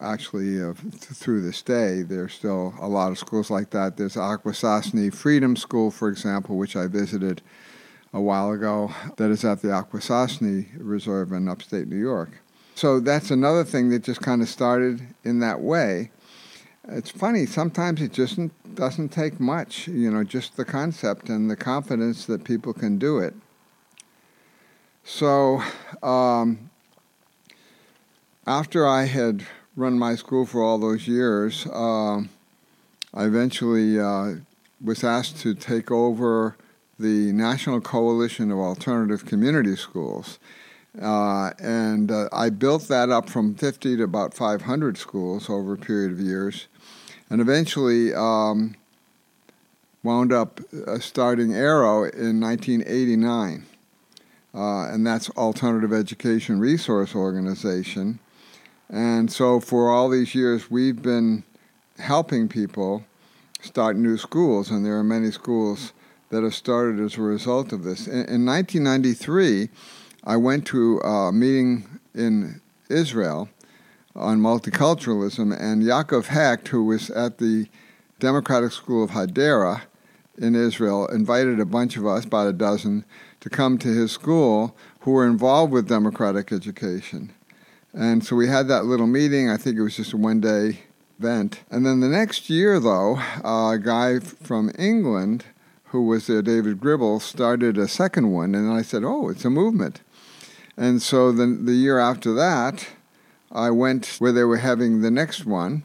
actually 0.00 0.62
uh, 0.62 0.72
through 0.72 1.42
this 1.42 1.60
day. 1.62 2.02
There's 2.02 2.32
still 2.32 2.74
a 2.80 2.88
lot 2.88 3.12
of 3.12 3.18
schools 3.18 3.50
like 3.50 3.70
that. 3.70 3.96
There's 3.96 4.14
Akwesasne 4.14 5.14
Freedom 5.14 5.56
School, 5.56 5.90
for 5.90 6.08
example, 6.08 6.56
which 6.56 6.74
I 6.74 6.86
visited 6.86 7.42
a 8.12 8.20
while 8.20 8.50
ago, 8.50 8.92
that 9.16 9.30
is 9.30 9.44
at 9.44 9.62
the 9.62 9.68
Akwesasne 9.68 10.68
Reserve 10.78 11.32
in 11.32 11.48
upstate 11.48 11.88
New 11.88 11.96
York. 11.96 12.30
So 12.74 13.00
that's 13.00 13.30
another 13.30 13.64
thing 13.64 13.90
that 13.90 14.02
just 14.02 14.20
kind 14.20 14.42
of 14.42 14.48
started 14.48 15.06
in 15.24 15.40
that 15.40 15.60
way. 15.60 16.10
It's 16.88 17.10
funny, 17.10 17.46
sometimes 17.46 18.02
it 18.02 18.12
just 18.12 18.40
doesn't 18.74 19.10
take 19.10 19.38
much, 19.38 19.86
you 19.86 20.10
know, 20.10 20.24
just 20.24 20.56
the 20.56 20.64
concept 20.64 21.28
and 21.28 21.48
the 21.48 21.54
confidence 21.54 22.26
that 22.26 22.42
people 22.42 22.72
can 22.72 22.98
do 22.98 23.18
it. 23.18 23.34
So, 25.04 25.62
um, 26.02 26.70
after 28.46 28.86
I 28.86 29.04
had 29.04 29.46
run 29.76 29.96
my 29.96 30.16
school 30.16 30.44
for 30.44 30.60
all 30.60 30.78
those 30.78 31.06
years, 31.06 31.66
uh, 31.68 32.22
I 33.14 33.24
eventually 33.24 34.00
uh, 34.00 34.34
was 34.82 35.04
asked 35.04 35.38
to 35.38 35.54
take 35.54 35.92
over 35.92 36.56
the 36.98 37.32
National 37.32 37.80
Coalition 37.80 38.50
of 38.50 38.58
Alternative 38.58 39.24
Community 39.24 39.76
Schools. 39.76 40.40
Uh, 41.00 41.50
and 41.58 42.10
uh, 42.10 42.28
I 42.32 42.50
built 42.50 42.88
that 42.88 43.08
up 43.10 43.30
from 43.30 43.54
50 43.54 43.96
to 43.96 44.02
about 44.02 44.34
500 44.34 44.98
schools 44.98 45.48
over 45.48 45.72
a 45.72 45.78
period 45.78 46.12
of 46.12 46.20
years 46.20 46.66
and 47.30 47.40
eventually 47.40 48.12
um, 48.12 48.74
wound 50.02 50.32
up 50.32 50.60
uh, 50.86 50.98
starting 50.98 51.52
AERO 51.52 52.12
in 52.12 52.40
1989. 52.40 53.64
Uh, 54.54 54.88
and 54.88 55.06
that's 55.06 55.30
Alternative 55.30 55.94
Education 55.94 56.60
Resource 56.60 57.14
Organization. 57.14 58.18
And 58.90 59.32
so 59.32 59.60
for 59.60 59.90
all 59.90 60.10
these 60.10 60.34
years, 60.34 60.70
we've 60.70 61.00
been 61.00 61.44
helping 61.98 62.48
people 62.48 63.04
start 63.62 63.96
new 63.96 64.18
schools, 64.18 64.70
and 64.70 64.84
there 64.84 64.98
are 64.98 65.04
many 65.04 65.30
schools 65.30 65.94
that 66.28 66.42
have 66.42 66.54
started 66.54 67.00
as 67.00 67.16
a 67.16 67.22
result 67.22 67.72
of 67.72 67.84
this. 67.84 68.06
In, 68.06 68.24
in 68.26 68.44
1993, 68.44 69.70
I 70.24 70.36
went 70.36 70.66
to 70.68 70.98
a 71.00 71.32
meeting 71.32 71.98
in 72.14 72.60
Israel 72.88 73.48
on 74.14 74.40
multiculturalism, 74.40 75.58
and 75.58 75.82
Yaakov 75.82 76.26
Hecht, 76.26 76.68
who 76.68 76.84
was 76.84 77.10
at 77.10 77.38
the 77.38 77.66
Democratic 78.20 78.70
School 78.70 79.02
of 79.02 79.10
Hadera 79.10 79.82
in 80.38 80.54
Israel, 80.54 81.06
invited 81.08 81.58
a 81.58 81.64
bunch 81.64 81.96
of 81.96 82.06
us, 82.06 82.24
about 82.24 82.46
a 82.46 82.52
dozen, 82.52 83.04
to 83.40 83.50
come 83.50 83.78
to 83.78 83.88
his 83.88 84.12
school 84.12 84.76
who 85.00 85.10
were 85.10 85.26
involved 85.26 85.72
with 85.72 85.88
democratic 85.88 86.52
education. 86.52 87.32
And 87.92 88.24
so 88.24 88.36
we 88.36 88.46
had 88.46 88.68
that 88.68 88.84
little 88.84 89.08
meeting. 89.08 89.50
I 89.50 89.56
think 89.56 89.76
it 89.76 89.82
was 89.82 89.96
just 89.96 90.12
a 90.12 90.16
one 90.16 90.40
day 90.40 90.82
event. 91.18 91.60
And 91.70 91.84
then 91.84 92.00
the 92.00 92.08
next 92.08 92.48
year, 92.48 92.78
though, 92.78 93.18
a 93.44 93.78
guy 93.82 94.20
from 94.20 94.70
England 94.78 95.44
who 95.86 96.06
was 96.06 96.26
there, 96.26 96.42
David 96.42 96.80
Gribble, 96.80 97.20
started 97.20 97.76
a 97.76 97.88
second 97.88 98.30
one. 98.32 98.54
And 98.54 98.72
I 98.72 98.82
said, 98.82 99.04
Oh, 99.04 99.28
it's 99.28 99.44
a 99.44 99.50
movement. 99.50 100.00
And 100.82 101.00
so 101.00 101.30
the, 101.30 101.46
the 101.46 101.74
year 101.74 102.00
after 102.00 102.34
that, 102.34 102.88
I 103.52 103.70
went 103.70 104.16
where 104.18 104.32
they 104.32 104.42
were 104.42 104.56
having 104.56 105.00
the 105.00 105.12
next 105.12 105.46
one, 105.46 105.84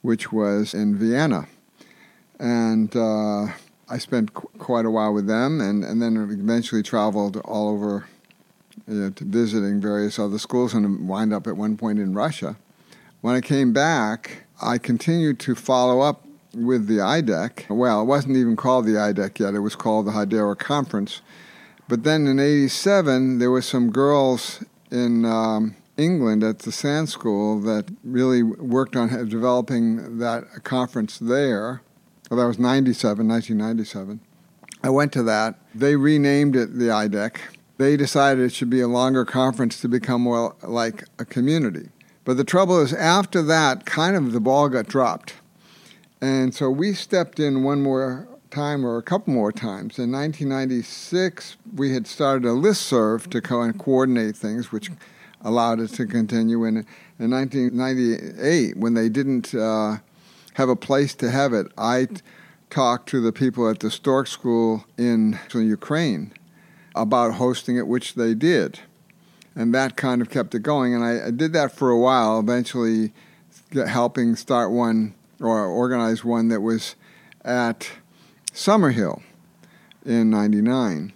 which 0.00 0.32
was 0.32 0.72
in 0.72 0.96
Vienna. 0.96 1.48
And 2.40 2.96
uh, 2.96 3.48
I 3.90 3.98
spent 3.98 4.32
qu- 4.32 4.48
quite 4.56 4.86
a 4.86 4.90
while 4.90 5.12
with 5.12 5.26
them 5.26 5.60
and, 5.60 5.84
and 5.84 6.00
then 6.00 6.16
eventually 6.16 6.82
traveled 6.82 7.36
all 7.44 7.68
over 7.68 8.06
you 8.88 8.94
know, 8.94 9.12
visiting 9.20 9.82
various 9.82 10.18
other 10.18 10.38
schools 10.38 10.72
and 10.72 11.06
wind 11.06 11.34
up 11.34 11.46
at 11.46 11.58
one 11.58 11.76
point 11.76 11.98
in 11.98 12.14
Russia. 12.14 12.56
When 13.20 13.34
I 13.34 13.42
came 13.42 13.74
back, 13.74 14.44
I 14.62 14.78
continued 14.78 15.38
to 15.40 15.54
follow 15.54 16.00
up 16.00 16.24
with 16.54 16.86
the 16.86 17.00
IDEC. 17.00 17.68
Well, 17.68 18.00
it 18.00 18.06
wasn't 18.06 18.38
even 18.38 18.56
called 18.56 18.86
the 18.86 18.92
IDEC 18.92 19.40
yet, 19.40 19.52
it 19.52 19.58
was 19.60 19.76
called 19.76 20.06
the 20.06 20.12
Hadera 20.12 20.58
Conference. 20.58 21.20
But 21.88 22.02
then 22.02 22.26
in 22.26 22.40
87, 22.40 23.38
there 23.38 23.50
were 23.50 23.62
some 23.62 23.90
girls 23.90 24.64
in 24.90 25.24
um, 25.24 25.76
England 25.96 26.42
at 26.42 26.60
the 26.60 26.72
Sands 26.72 27.12
School 27.12 27.60
that 27.60 27.90
really 28.02 28.42
worked 28.42 28.96
on 28.96 29.08
developing 29.28 30.18
that 30.18 30.64
conference 30.64 31.18
there. 31.18 31.82
Well, 32.28 32.40
that 32.40 32.46
was 32.46 32.58
97, 32.58 33.28
1997. 33.28 34.20
I 34.82 34.90
went 34.90 35.12
to 35.12 35.22
that. 35.24 35.58
They 35.74 35.96
renamed 35.96 36.56
it 36.56 36.78
the 36.78 36.86
IDEC. 36.86 37.38
They 37.78 37.96
decided 37.96 38.44
it 38.44 38.52
should 38.52 38.70
be 38.70 38.80
a 38.80 38.88
longer 38.88 39.24
conference 39.24 39.80
to 39.80 39.88
become 39.88 40.22
more 40.22 40.56
like 40.62 41.04
a 41.18 41.24
community. 41.24 41.90
But 42.24 42.36
the 42.36 42.44
trouble 42.44 42.80
is, 42.80 42.92
after 42.92 43.42
that, 43.42 43.86
kind 43.86 44.16
of 44.16 44.32
the 44.32 44.40
ball 44.40 44.68
got 44.68 44.86
dropped. 44.86 45.34
And 46.20 46.54
so 46.54 46.70
we 46.70 46.94
stepped 46.94 47.38
in 47.38 47.62
one 47.62 47.82
more 47.82 48.26
time 48.50 48.84
or 48.84 48.96
a 48.96 49.02
couple 49.02 49.32
more 49.32 49.52
times. 49.52 49.98
In 49.98 50.12
1996, 50.12 51.56
we 51.74 51.92
had 51.92 52.06
started 52.06 52.46
a 52.46 52.52
list 52.52 52.82
serve 52.82 53.28
to 53.30 53.40
co- 53.40 53.72
coordinate 53.72 54.36
things, 54.36 54.72
which 54.72 54.90
allowed 55.42 55.80
it 55.80 55.88
to 55.88 56.06
continue. 56.06 56.64
And 56.64 56.84
in 57.18 57.30
1998, 57.30 58.76
when 58.76 58.94
they 58.94 59.08
didn't 59.08 59.54
uh, 59.54 59.98
have 60.54 60.68
a 60.68 60.76
place 60.76 61.14
to 61.16 61.30
have 61.30 61.52
it, 61.52 61.66
I 61.76 62.08
talked 62.70 63.08
to 63.10 63.20
the 63.20 63.32
people 63.32 63.68
at 63.68 63.80
the 63.80 63.90
Stork 63.90 64.26
School 64.26 64.84
in 64.98 65.38
Ukraine 65.54 66.32
about 66.94 67.34
hosting 67.34 67.76
it, 67.76 67.86
which 67.86 68.14
they 68.14 68.34
did. 68.34 68.80
And 69.54 69.74
that 69.74 69.96
kind 69.96 70.20
of 70.20 70.30
kept 70.30 70.54
it 70.54 70.62
going. 70.62 70.94
And 70.94 71.04
I, 71.04 71.28
I 71.28 71.30
did 71.30 71.52
that 71.52 71.72
for 71.72 71.90
a 71.90 71.98
while, 71.98 72.40
eventually 72.40 73.12
helping 73.72 74.36
start 74.36 74.70
one 74.70 75.14
or 75.40 75.64
organize 75.66 76.24
one 76.24 76.48
that 76.48 76.60
was 76.60 76.94
at 77.44 77.90
Summerhill 78.56 79.22
in 80.04 80.30
99 80.30 81.12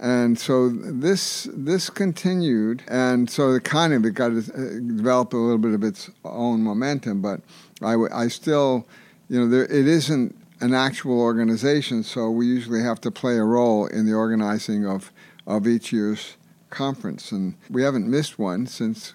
and 0.00 0.38
so 0.38 0.68
this 0.68 1.48
this 1.52 1.90
continued, 1.90 2.84
and 2.86 3.28
so 3.28 3.52
it 3.52 3.64
kind 3.64 3.92
of 3.92 4.04
it 4.04 4.14
got 4.14 4.30
uh, 4.30 4.32
develop 4.32 5.32
a 5.32 5.36
little 5.36 5.58
bit 5.58 5.74
of 5.74 5.82
its 5.82 6.08
own 6.24 6.62
momentum. 6.62 7.20
But 7.20 7.40
I, 7.82 7.96
I 8.12 8.28
still, 8.28 8.86
you 9.28 9.40
know, 9.40 9.48
there, 9.48 9.64
it 9.64 9.88
isn't 9.88 10.36
an 10.60 10.74
actual 10.74 11.20
organization, 11.20 12.02
so 12.04 12.30
we 12.30 12.46
usually 12.46 12.82
have 12.82 13.00
to 13.02 13.10
play 13.10 13.38
a 13.38 13.44
role 13.44 13.86
in 13.86 14.06
the 14.06 14.14
organizing 14.14 14.86
of 14.86 15.12
of 15.46 15.66
each 15.66 15.92
year's 15.92 16.36
conference, 16.70 17.32
and 17.32 17.54
we 17.68 17.82
haven't 17.82 18.08
missed 18.08 18.38
one 18.38 18.66
since 18.66 19.14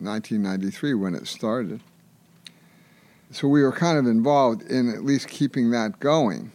1993 0.00 0.94
when 0.94 1.14
it 1.14 1.26
started. 1.26 1.80
So 3.30 3.48
we 3.48 3.62
were 3.62 3.72
kind 3.72 3.96
of 3.96 4.06
involved 4.06 4.62
in 4.70 4.90
at 4.90 5.04
least 5.04 5.28
keeping 5.28 5.70
that 5.70 6.00
going. 6.00 6.52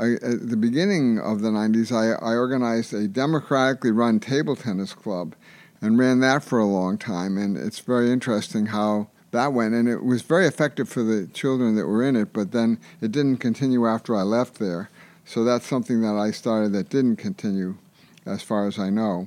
At 0.00 0.48
the 0.48 0.56
beginning 0.56 1.18
of 1.18 1.40
the 1.40 1.48
90s, 1.48 1.90
I, 1.90 2.12
I 2.24 2.36
organized 2.36 2.94
a 2.94 3.08
democratically 3.08 3.90
run 3.90 4.20
table 4.20 4.54
tennis 4.54 4.94
club 4.94 5.34
and 5.80 5.98
ran 5.98 6.20
that 6.20 6.44
for 6.44 6.60
a 6.60 6.66
long 6.66 6.98
time. 6.98 7.36
And 7.36 7.56
it's 7.56 7.80
very 7.80 8.12
interesting 8.12 8.66
how 8.66 9.08
that 9.32 9.52
went. 9.52 9.74
And 9.74 9.88
it 9.88 10.04
was 10.04 10.22
very 10.22 10.46
effective 10.46 10.88
for 10.88 11.02
the 11.02 11.26
children 11.26 11.74
that 11.74 11.86
were 11.86 12.04
in 12.04 12.14
it, 12.14 12.32
but 12.32 12.52
then 12.52 12.78
it 13.00 13.10
didn't 13.10 13.38
continue 13.38 13.88
after 13.88 14.14
I 14.14 14.22
left 14.22 14.60
there. 14.60 14.88
So 15.24 15.42
that's 15.42 15.66
something 15.66 16.00
that 16.02 16.14
I 16.14 16.30
started 16.30 16.72
that 16.72 16.88
didn't 16.88 17.16
continue, 17.16 17.76
as 18.24 18.42
far 18.42 18.66
as 18.66 18.78
I 18.78 18.90
know. 18.90 19.26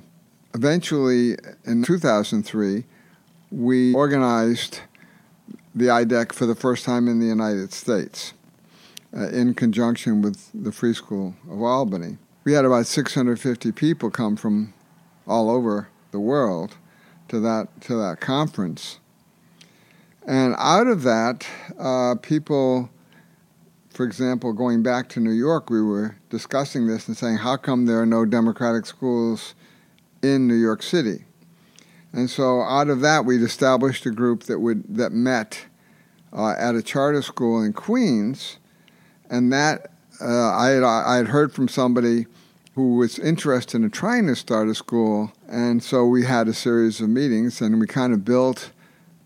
Eventually, 0.54 1.36
in 1.64 1.82
2003, 1.84 2.84
we 3.50 3.94
organized 3.94 4.80
the 5.74 5.86
IDEC 5.86 6.32
for 6.32 6.46
the 6.46 6.54
first 6.54 6.84
time 6.84 7.08
in 7.08 7.20
the 7.20 7.26
United 7.26 7.72
States 7.72 8.32
uh, 9.16 9.28
in 9.28 9.54
conjunction 9.54 10.22
with 10.22 10.50
the 10.54 10.72
Free 10.72 10.94
School 10.94 11.34
of 11.50 11.62
Albany. 11.62 12.18
We 12.44 12.52
had 12.52 12.64
about 12.64 12.86
650 12.86 13.72
people 13.72 14.10
come 14.10 14.36
from 14.36 14.74
all 15.26 15.50
over 15.50 15.88
the 16.10 16.20
world 16.20 16.76
to 17.28 17.40
that 17.40 17.68
to 17.82 17.94
that 17.96 18.20
conference, 18.20 18.98
and 20.26 20.54
out 20.58 20.86
of 20.86 21.02
that, 21.02 21.46
uh, 21.78 22.14
people, 22.22 22.90
for 23.90 24.04
example, 24.04 24.52
going 24.52 24.82
back 24.82 25.08
to 25.10 25.20
New 25.20 25.32
York, 25.32 25.68
we 25.68 25.82
were 25.82 26.16
discussing 26.30 26.86
this 26.86 27.08
and 27.08 27.16
saying, 27.16 27.38
how 27.38 27.56
come 27.56 27.86
there 27.86 28.00
are 28.00 28.06
no 28.06 28.24
democratic 28.24 28.86
schools 28.86 29.54
in 30.22 30.46
New 30.46 30.54
York 30.54 30.82
City? 30.82 31.24
And 32.12 32.30
so, 32.30 32.60
out 32.60 32.88
of 32.88 33.00
that, 33.00 33.24
we'd 33.24 33.42
established 33.42 34.06
a 34.06 34.10
group 34.10 34.44
that 34.44 34.60
would 34.60 34.84
that 34.94 35.12
met 35.12 35.66
uh, 36.32 36.54
at 36.58 36.74
a 36.74 36.82
charter 36.82 37.22
school 37.22 37.62
in 37.62 37.72
Queens, 37.72 38.58
and 39.32 39.52
that 39.52 39.90
uh, 40.20 40.50
I 40.52 40.68
had 40.68 40.84
I 40.84 41.16
had 41.16 41.28
heard 41.28 41.52
from 41.52 41.66
somebody 41.66 42.26
who 42.74 42.96
was 42.96 43.18
interested 43.18 43.82
in 43.82 43.90
trying 43.90 44.26
to 44.28 44.36
start 44.36 44.68
a 44.68 44.74
school, 44.74 45.32
and 45.48 45.82
so 45.82 46.06
we 46.06 46.24
had 46.24 46.46
a 46.46 46.54
series 46.54 47.00
of 47.00 47.08
meetings, 47.08 47.60
and 47.60 47.80
we 47.80 47.86
kind 47.86 48.12
of 48.12 48.24
built 48.24 48.70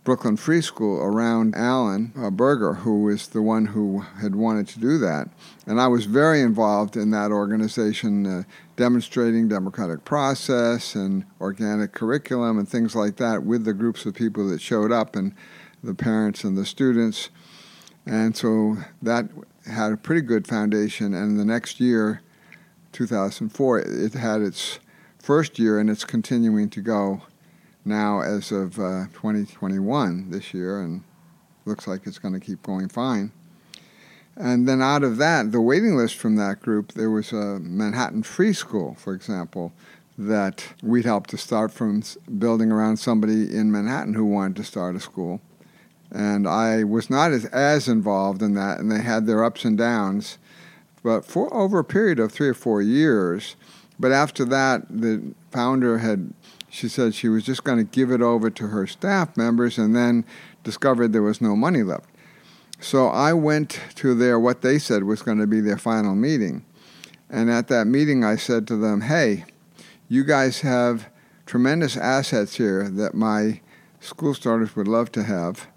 Brooklyn 0.04 0.36
Free 0.36 0.62
School 0.62 1.00
around 1.00 1.54
Alan 1.56 2.12
uh, 2.16 2.30
Berger, 2.30 2.74
who 2.74 3.02
was 3.02 3.28
the 3.28 3.42
one 3.42 3.66
who 3.66 4.00
had 4.20 4.36
wanted 4.36 4.68
to 4.68 4.80
do 4.80 4.98
that. 4.98 5.28
And 5.66 5.80
I 5.80 5.88
was 5.88 6.06
very 6.06 6.40
involved 6.40 6.96
in 6.96 7.10
that 7.10 7.32
organization, 7.32 8.24
uh, 8.24 8.42
demonstrating 8.76 9.48
democratic 9.48 10.04
process 10.04 10.94
and 10.94 11.24
organic 11.40 11.92
curriculum 11.92 12.58
and 12.58 12.68
things 12.68 12.94
like 12.94 13.16
that 13.16 13.42
with 13.42 13.64
the 13.64 13.74
groups 13.74 14.06
of 14.06 14.14
people 14.14 14.48
that 14.48 14.60
showed 14.60 14.92
up 14.92 15.16
and 15.16 15.34
the 15.82 15.94
parents 15.94 16.44
and 16.44 16.56
the 16.56 16.64
students. 16.64 17.30
And 18.06 18.36
so 18.36 18.78
that 19.02 19.28
had 19.66 19.92
a 19.92 19.96
pretty 19.96 20.20
good 20.20 20.46
foundation. 20.46 21.12
And 21.12 21.38
the 21.38 21.44
next 21.44 21.80
year, 21.80 22.22
2004, 22.92 23.80
it 23.80 24.14
had 24.14 24.40
its 24.40 24.78
first 25.18 25.58
year 25.58 25.80
and 25.80 25.90
it's 25.90 26.04
continuing 26.04 26.70
to 26.70 26.80
go 26.80 27.22
now 27.84 28.20
as 28.20 28.52
of 28.52 28.78
uh, 28.78 29.06
2021 29.12 30.30
this 30.30 30.52
year, 30.52 30.80
and 30.80 31.04
looks 31.64 31.86
like 31.86 32.06
it's 32.06 32.18
going 32.18 32.34
to 32.34 32.40
keep 32.40 32.62
going 32.62 32.88
fine. 32.88 33.30
And 34.36 34.68
then 34.68 34.82
out 34.82 35.02
of 35.02 35.16
that, 35.16 35.52
the 35.52 35.60
waiting 35.60 35.96
list 35.96 36.16
from 36.16 36.36
that 36.36 36.60
group, 36.60 36.92
there 36.92 37.10
was 37.10 37.32
a 37.32 37.58
Manhattan 37.60 38.22
Free 38.22 38.52
School, 38.52 38.94
for 38.96 39.14
example, 39.14 39.72
that 40.18 40.64
we'd 40.82 41.04
helped 41.04 41.30
to 41.30 41.38
start 41.38 41.72
from 41.72 42.02
building 42.38 42.70
around 42.70 42.98
somebody 42.98 43.54
in 43.54 43.70
Manhattan 43.70 44.14
who 44.14 44.24
wanted 44.24 44.56
to 44.56 44.64
start 44.64 44.96
a 44.96 45.00
school. 45.00 45.40
And 46.16 46.48
I 46.48 46.82
was 46.82 47.10
not 47.10 47.32
as, 47.32 47.44
as 47.44 47.88
involved 47.88 48.40
in 48.40 48.54
that, 48.54 48.78
and 48.78 48.90
they 48.90 49.02
had 49.02 49.26
their 49.26 49.44
ups 49.44 49.66
and 49.66 49.76
downs. 49.76 50.38
But 51.02 51.26
for 51.26 51.52
over 51.52 51.78
a 51.78 51.84
period 51.84 52.18
of 52.18 52.32
three 52.32 52.48
or 52.48 52.54
four 52.54 52.80
years, 52.80 53.54
but 54.00 54.12
after 54.12 54.46
that, 54.46 54.86
the 54.88 55.34
founder 55.50 55.98
had 55.98 56.32
she 56.70 56.88
said 56.88 57.14
she 57.14 57.28
was 57.28 57.44
just 57.44 57.64
going 57.64 57.78
to 57.78 57.84
give 57.84 58.10
it 58.10 58.22
over 58.22 58.48
to 58.48 58.68
her 58.68 58.86
staff 58.86 59.36
members 59.36 59.76
and 59.76 59.94
then 59.94 60.24
discovered 60.64 61.12
there 61.12 61.22
was 61.22 61.42
no 61.42 61.54
money 61.54 61.82
left. 61.82 62.08
So 62.80 63.08
I 63.08 63.34
went 63.34 63.78
to 63.96 64.14
their, 64.14 64.40
what 64.40 64.62
they 64.62 64.78
said 64.78 65.04
was 65.04 65.22
going 65.22 65.38
to 65.38 65.46
be 65.46 65.60
their 65.60 65.78
final 65.78 66.14
meeting. 66.14 66.64
And 67.28 67.50
at 67.50 67.68
that 67.68 67.86
meeting, 67.86 68.24
I 68.24 68.36
said 68.36 68.66
to 68.68 68.76
them, 68.76 69.02
hey, 69.02 69.44
you 70.08 70.24
guys 70.24 70.62
have 70.62 71.08
tremendous 71.44 71.96
assets 71.96 72.56
here 72.56 72.88
that 72.88 73.14
my 73.14 73.60
school 74.00 74.34
starters 74.34 74.76
would 74.76 74.88
love 74.88 75.12
to 75.12 75.22
have 75.22 75.68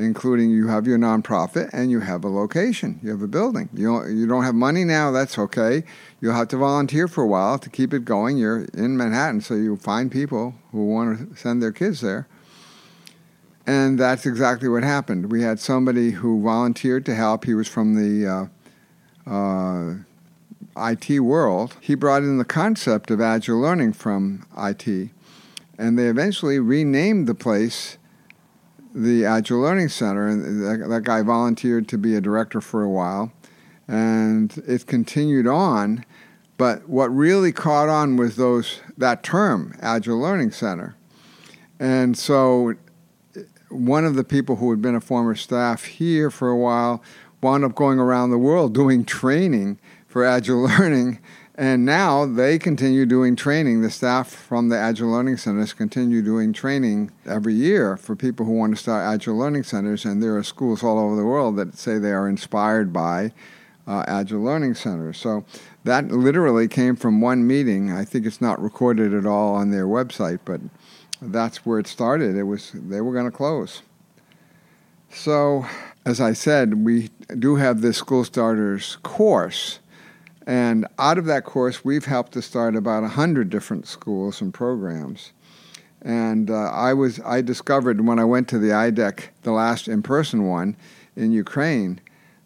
including 0.00 0.50
you 0.50 0.68
have 0.68 0.86
your 0.86 0.98
nonprofit 0.98 1.70
and 1.72 1.90
you 1.90 2.00
have 2.00 2.24
a 2.24 2.28
location, 2.28 2.98
you 3.02 3.10
have 3.10 3.22
a 3.22 3.28
building. 3.28 3.68
You 3.72 3.86
don't, 3.86 4.16
you 4.16 4.26
don't 4.26 4.44
have 4.44 4.54
money 4.54 4.84
now, 4.84 5.10
that's 5.10 5.38
okay. 5.38 5.84
You'll 6.20 6.34
have 6.34 6.48
to 6.48 6.56
volunteer 6.56 7.08
for 7.08 7.22
a 7.22 7.26
while 7.26 7.58
to 7.58 7.70
keep 7.70 7.92
it 7.92 8.04
going. 8.04 8.38
You're 8.38 8.64
in 8.74 8.96
Manhattan, 8.96 9.40
so 9.40 9.54
you 9.54 9.76
find 9.76 10.10
people 10.10 10.54
who 10.72 10.86
want 10.86 11.30
to 11.30 11.36
send 11.36 11.62
their 11.62 11.72
kids 11.72 12.00
there. 12.00 12.26
And 13.66 13.98
that's 13.98 14.26
exactly 14.26 14.68
what 14.68 14.82
happened. 14.82 15.30
We 15.30 15.42
had 15.42 15.60
somebody 15.60 16.10
who 16.10 16.42
volunteered 16.42 17.06
to 17.06 17.14
help. 17.14 17.44
He 17.44 17.54
was 17.54 17.68
from 17.68 17.94
the 17.94 18.50
uh, 19.28 19.30
uh, 19.30 19.94
IT 20.76 21.20
world. 21.20 21.76
He 21.80 21.94
brought 21.94 22.22
in 22.22 22.38
the 22.38 22.44
concept 22.44 23.10
of 23.10 23.20
agile 23.20 23.60
learning 23.60 23.92
from 23.92 24.46
IT. 24.58 25.10
And 25.78 25.98
they 25.98 26.08
eventually 26.08 26.58
renamed 26.58 27.26
the 27.26 27.34
place 27.34 27.96
the 28.94 29.24
Agile 29.24 29.60
Learning 29.60 29.88
Center, 29.88 30.26
and 30.26 30.62
that, 30.62 30.88
that 30.88 31.04
guy 31.04 31.22
volunteered 31.22 31.88
to 31.88 31.98
be 31.98 32.14
a 32.14 32.20
director 32.20 32.60
for 32.60 32.82
a 32.82 32.90
while, 32.90 33.32
and 33.88 34.62
it 34.66 34.86
continued 34.86 35.46
on. 35.46 36.04
But 36.56 36.88
what 36.88 37.06
really 37.06 37.52
caught 37.52 37.88
on 37.88 38.16
was 38.16 38.36
those 38.36 38.80
that 38.98 39.22
term, 39.22 39.74
Agile 39.80 40.20
Learning 40.20 40.50
Center, 40.50 40.96
and 41.78 42.16
so 42.16 42.74
one 43.70 44.04
of 44.04 44.16
the 44.16 44.24
people 44.24 44.56
who 44.56 44.70
had 44.70 44.82
been 44.82 44.94
a 44.94 45.00
former 45.00 45.34
staff 45.34 45.84
here 45.84 46.30
for 46.30 46.48
a 46.48 46.56
while 46.56 47.02
wound 47.40 47.64
up 47.64 47.74
going 47.74 47.98
around 47.98 48.30
the 48.30 48.38
world 48.38 48.74
doing 48.74 49.04
training 49.04 49.78
for 50.06 50.24
Agile 50.24 50.62
Learning 50.68 51.20
and 51.60 51.84
now 51.84 52.24
they 52.24 52.58
continue 52.58 53.04
doing 53.04 53.36
training. 53.36 53.82
The 53.82 53.90
staff 53.90 54.30
from 54.30 54.70
the 54.70 54.78
Agile 54.78 55.10
Learning 55.10 55.36
Centers 55.36 55.74
continue 55.74 56.22
doing 56.22 56.54
training 56.54 57.10
every 57.26 57.52
year 57.52 57.98
for 57.98 58.16
people 58.16 58.46
who 58.46 58.52
want 58.52 58.74
to 58.74 58.82
start 58.82 59.04
Agile 59.04 59.36
Learning 59.36 59.62
Centers. 59.62 60.06
And 60.06 60.22
there 60.22 60.34
are 60.38 60.42
schools 60.42 60.82
all 60.82 60.98
over 60.98 61.16
the 61.16 61.26
world 61.26 61.56
that 61.56 61.76
say 61.76 61.98
they 61.98 62.12
are 62.12 62.30
inspired 62.30 62.94
by 62.94 63.34
uh, 63.86 64.04
Agile 64.08 64.40
Learning 64.40 64.74
Centers. 64.74 65.18
So 65.18 65.44
that 65.84 66.08
literally 66.08 66.66
came 66.66 66.96
from 66.96 67.20
one 67.20 67.46
meeting. 67.46 67.92
I 67.92 68.06
think 68.06 68.24
it's 68.24 68.40
not 68.40 68.58
recorded 68.58 69.12
at 69.12 69.26
all 69.26 69.54
on 69.54 69.70
their 69.70 69.86
website, 69.86 70.38
but 70.46 70.62
that's 71.20 71.66
where 71.66 71.78
it 71.78 71.86
started. 71.86 72.36
It 72.36 72.44
was 72.44 72.72
they 72.72 73.02
were 73.02 73.12
going 73.12 73.30
to 73.30 73.36
close. 73.36 73.82
So, 75.10 75.66
as 76.06 76.22
I 76.22 76.32
said, 76.32 76.86
we 76.86 77.10
do 77.38 77.56
have 77.56 77.82
this 77.82 77.98
school 77.98 78.24
starters 78.24 78.96
course 79.02 79.80
and 80.46 80.86
out 80.98 81.18
of 81.18 81.26
that 81.26 81.44
course, 81.44 81.84
we've 81.84 82.06
helped 82.06 82.32
to 82.32 82.42
start 82.42 82.74
about 82.74 83.02
100 83.02 83.50
different 83.50 83.86
schools 83.86 84.40
and 84.40 84.52
programs. 84.52 85.32
And 86.02 86.50
uh, 86.50 86.70
I 86.70 86.94
was 86.94 87.20
I 87.20 87.42
discovered 87.42 88.06
when 88.06 88.18
I 88.18 88.24
went 88.24 88.48
to 88.48 88.58
the 88.58 88.70
IDEC, 88.70 89.28
the 89.42 89.52
last 89.52 89.86
in-person 89.86 90.46
one 90.46 90.76
in 91.14 91.30
Ukraine, 91.30 92.00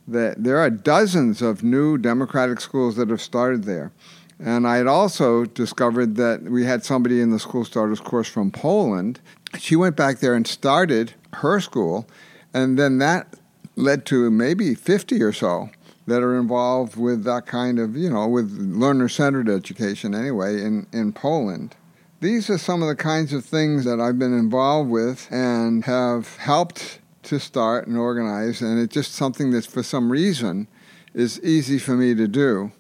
that 0.09 0.43
there 0.43 0.59
are 0.59 0.71
dozens 0.71 1.41
of 1.41 1.63
new 1.63 1.97
democratic 1.97 2.61
schools 2.61 2.97
that 2.97 3.11
have 3.11 3.23
started 3.23 3.65
there. 3.65 3.93
And 4.41 4.67
I 4.67 4.77
had 4.77 4.89
also 4.89 5.45
discovered 5.45 6.17
that 6.17 6.43
we 6.43 6.65
had 6.65 6.85
somebody 6.85 7.21
in 7.21 7.31
the 7.31 7.39
school 7.39 7.65
starters 7.65 8.01
course 8.01 8.29
from 8.29 8.51
Poland. 8.51 9.21
She 9.57 9.77
went 9.77 9.95
back 9.95 10.19
there 10.19 10.35
and 10.35 10.47
started 10.47 11.15
her 11.35 11.61
school, 11.61 12.09
and 12.53 12.77
then 12.77 12.99
that 12.99 13.35
led 13.77 14.05
to 14.07 14.31
maybe 14.31 14.75
50 14.75 15.23
or 15.23 15.33
so 15.33 15.71
that 16.07 16.23
are 16.23 16.39
involved 16.39 16.97
with 16.97 17.25
that 17.25 17.47
kind 17.47 17.79
of, 17.79 17.97
you 17.97 18.11
know, 18.11 18.29
with 18.29 18.51
learner 18.53 19.09
centered 19.09 19.49
education 19.49 20.15
anyway 20.15 20.61
in, 20.61 20.87
in 20.93 21.13
Poland. 21.13 21.77
These 22.21 22.49
are 22.51 22.59
some 22.59 22.83
of 22.83 22.89
the 22.89 22.97
kinds 22.97 23.33
of 23.33 23.45
things 23.45 23.85
that 23.85 24.01
I've 24.01 24.19
been 24.19 24.37
involved 24.37 24.91
with 24.91 25.29
and 25.31 25.85
have 25.85 26.37
helped 26.37 27.01
to 27.25 27.39
start 27.39 27.87
and 27.87 27.97
organize, 27.97 28.61
and 28.61 28.79
it's 28.79 28.95
just 28.95 29.13
something 29.13 29.51
that 29.53 29.67
for 29.67 29.83
some 29.83 30.11
reason 30.11 30.69
is 31.15 31.41
easy 31.43 31.79
for 31.79 31.93
me 31.93 32.15
to 32.15 32.29
do. 32.29 32.73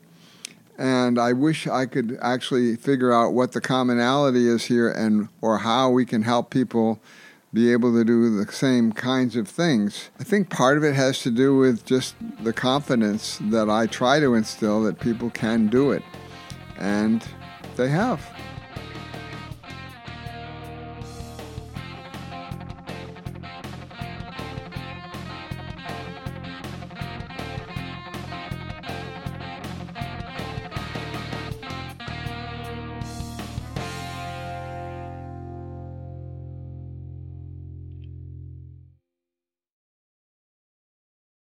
And 0.76 1.18
I 1.18 1.32
wish 1.32 1.66
I 1.66 1.86
could 1.86 2.18
actually 2.20 2.76
figure 2.76 3.12
out 3.12 3.32
what 3.32 3.52
the 3.52 3.60
commonality 3.60 4.48
is 4.48 4.64
here 4.64 4.90
and 4.90 5.28
or 5.40 5.58
how 5.58 5.90
we 5.90 6.04
can 6.04 6.22
help 6.22 6.50
people 6.50 7.00
be 7.54 7.70
able 7.70 7.92
to 7.94 8.04
do 8.04 8.36
the 8.36 8.52
same 8.52 8.92
kinds 8.92 9.36
of 9.36 9.46
things. 9.46 10.10
I 10.18 10.24
think 10.24 10.50
part 10.50 10.76
of 10.76 10.82
it 10.82 10.94
has 10.94 11.20
to 11.20 11.30
do 11.30 11.56
with 11.56 11.86
just 11.86 12.16
the 12.42 12.52
confidence 12.52 13.38
that 13.42 13.70
I 13.70 13.86
try 13.86 14.18
to 14.18 14.34
instill 14.34 14.82
that 14.82 14.98
people 14.98 15.30
can 15.30 15.68
do 15.68 15.92
it. 15.92 16.02
And 16.78 17.24
they 17.76 17.88
have. 17.88 18.20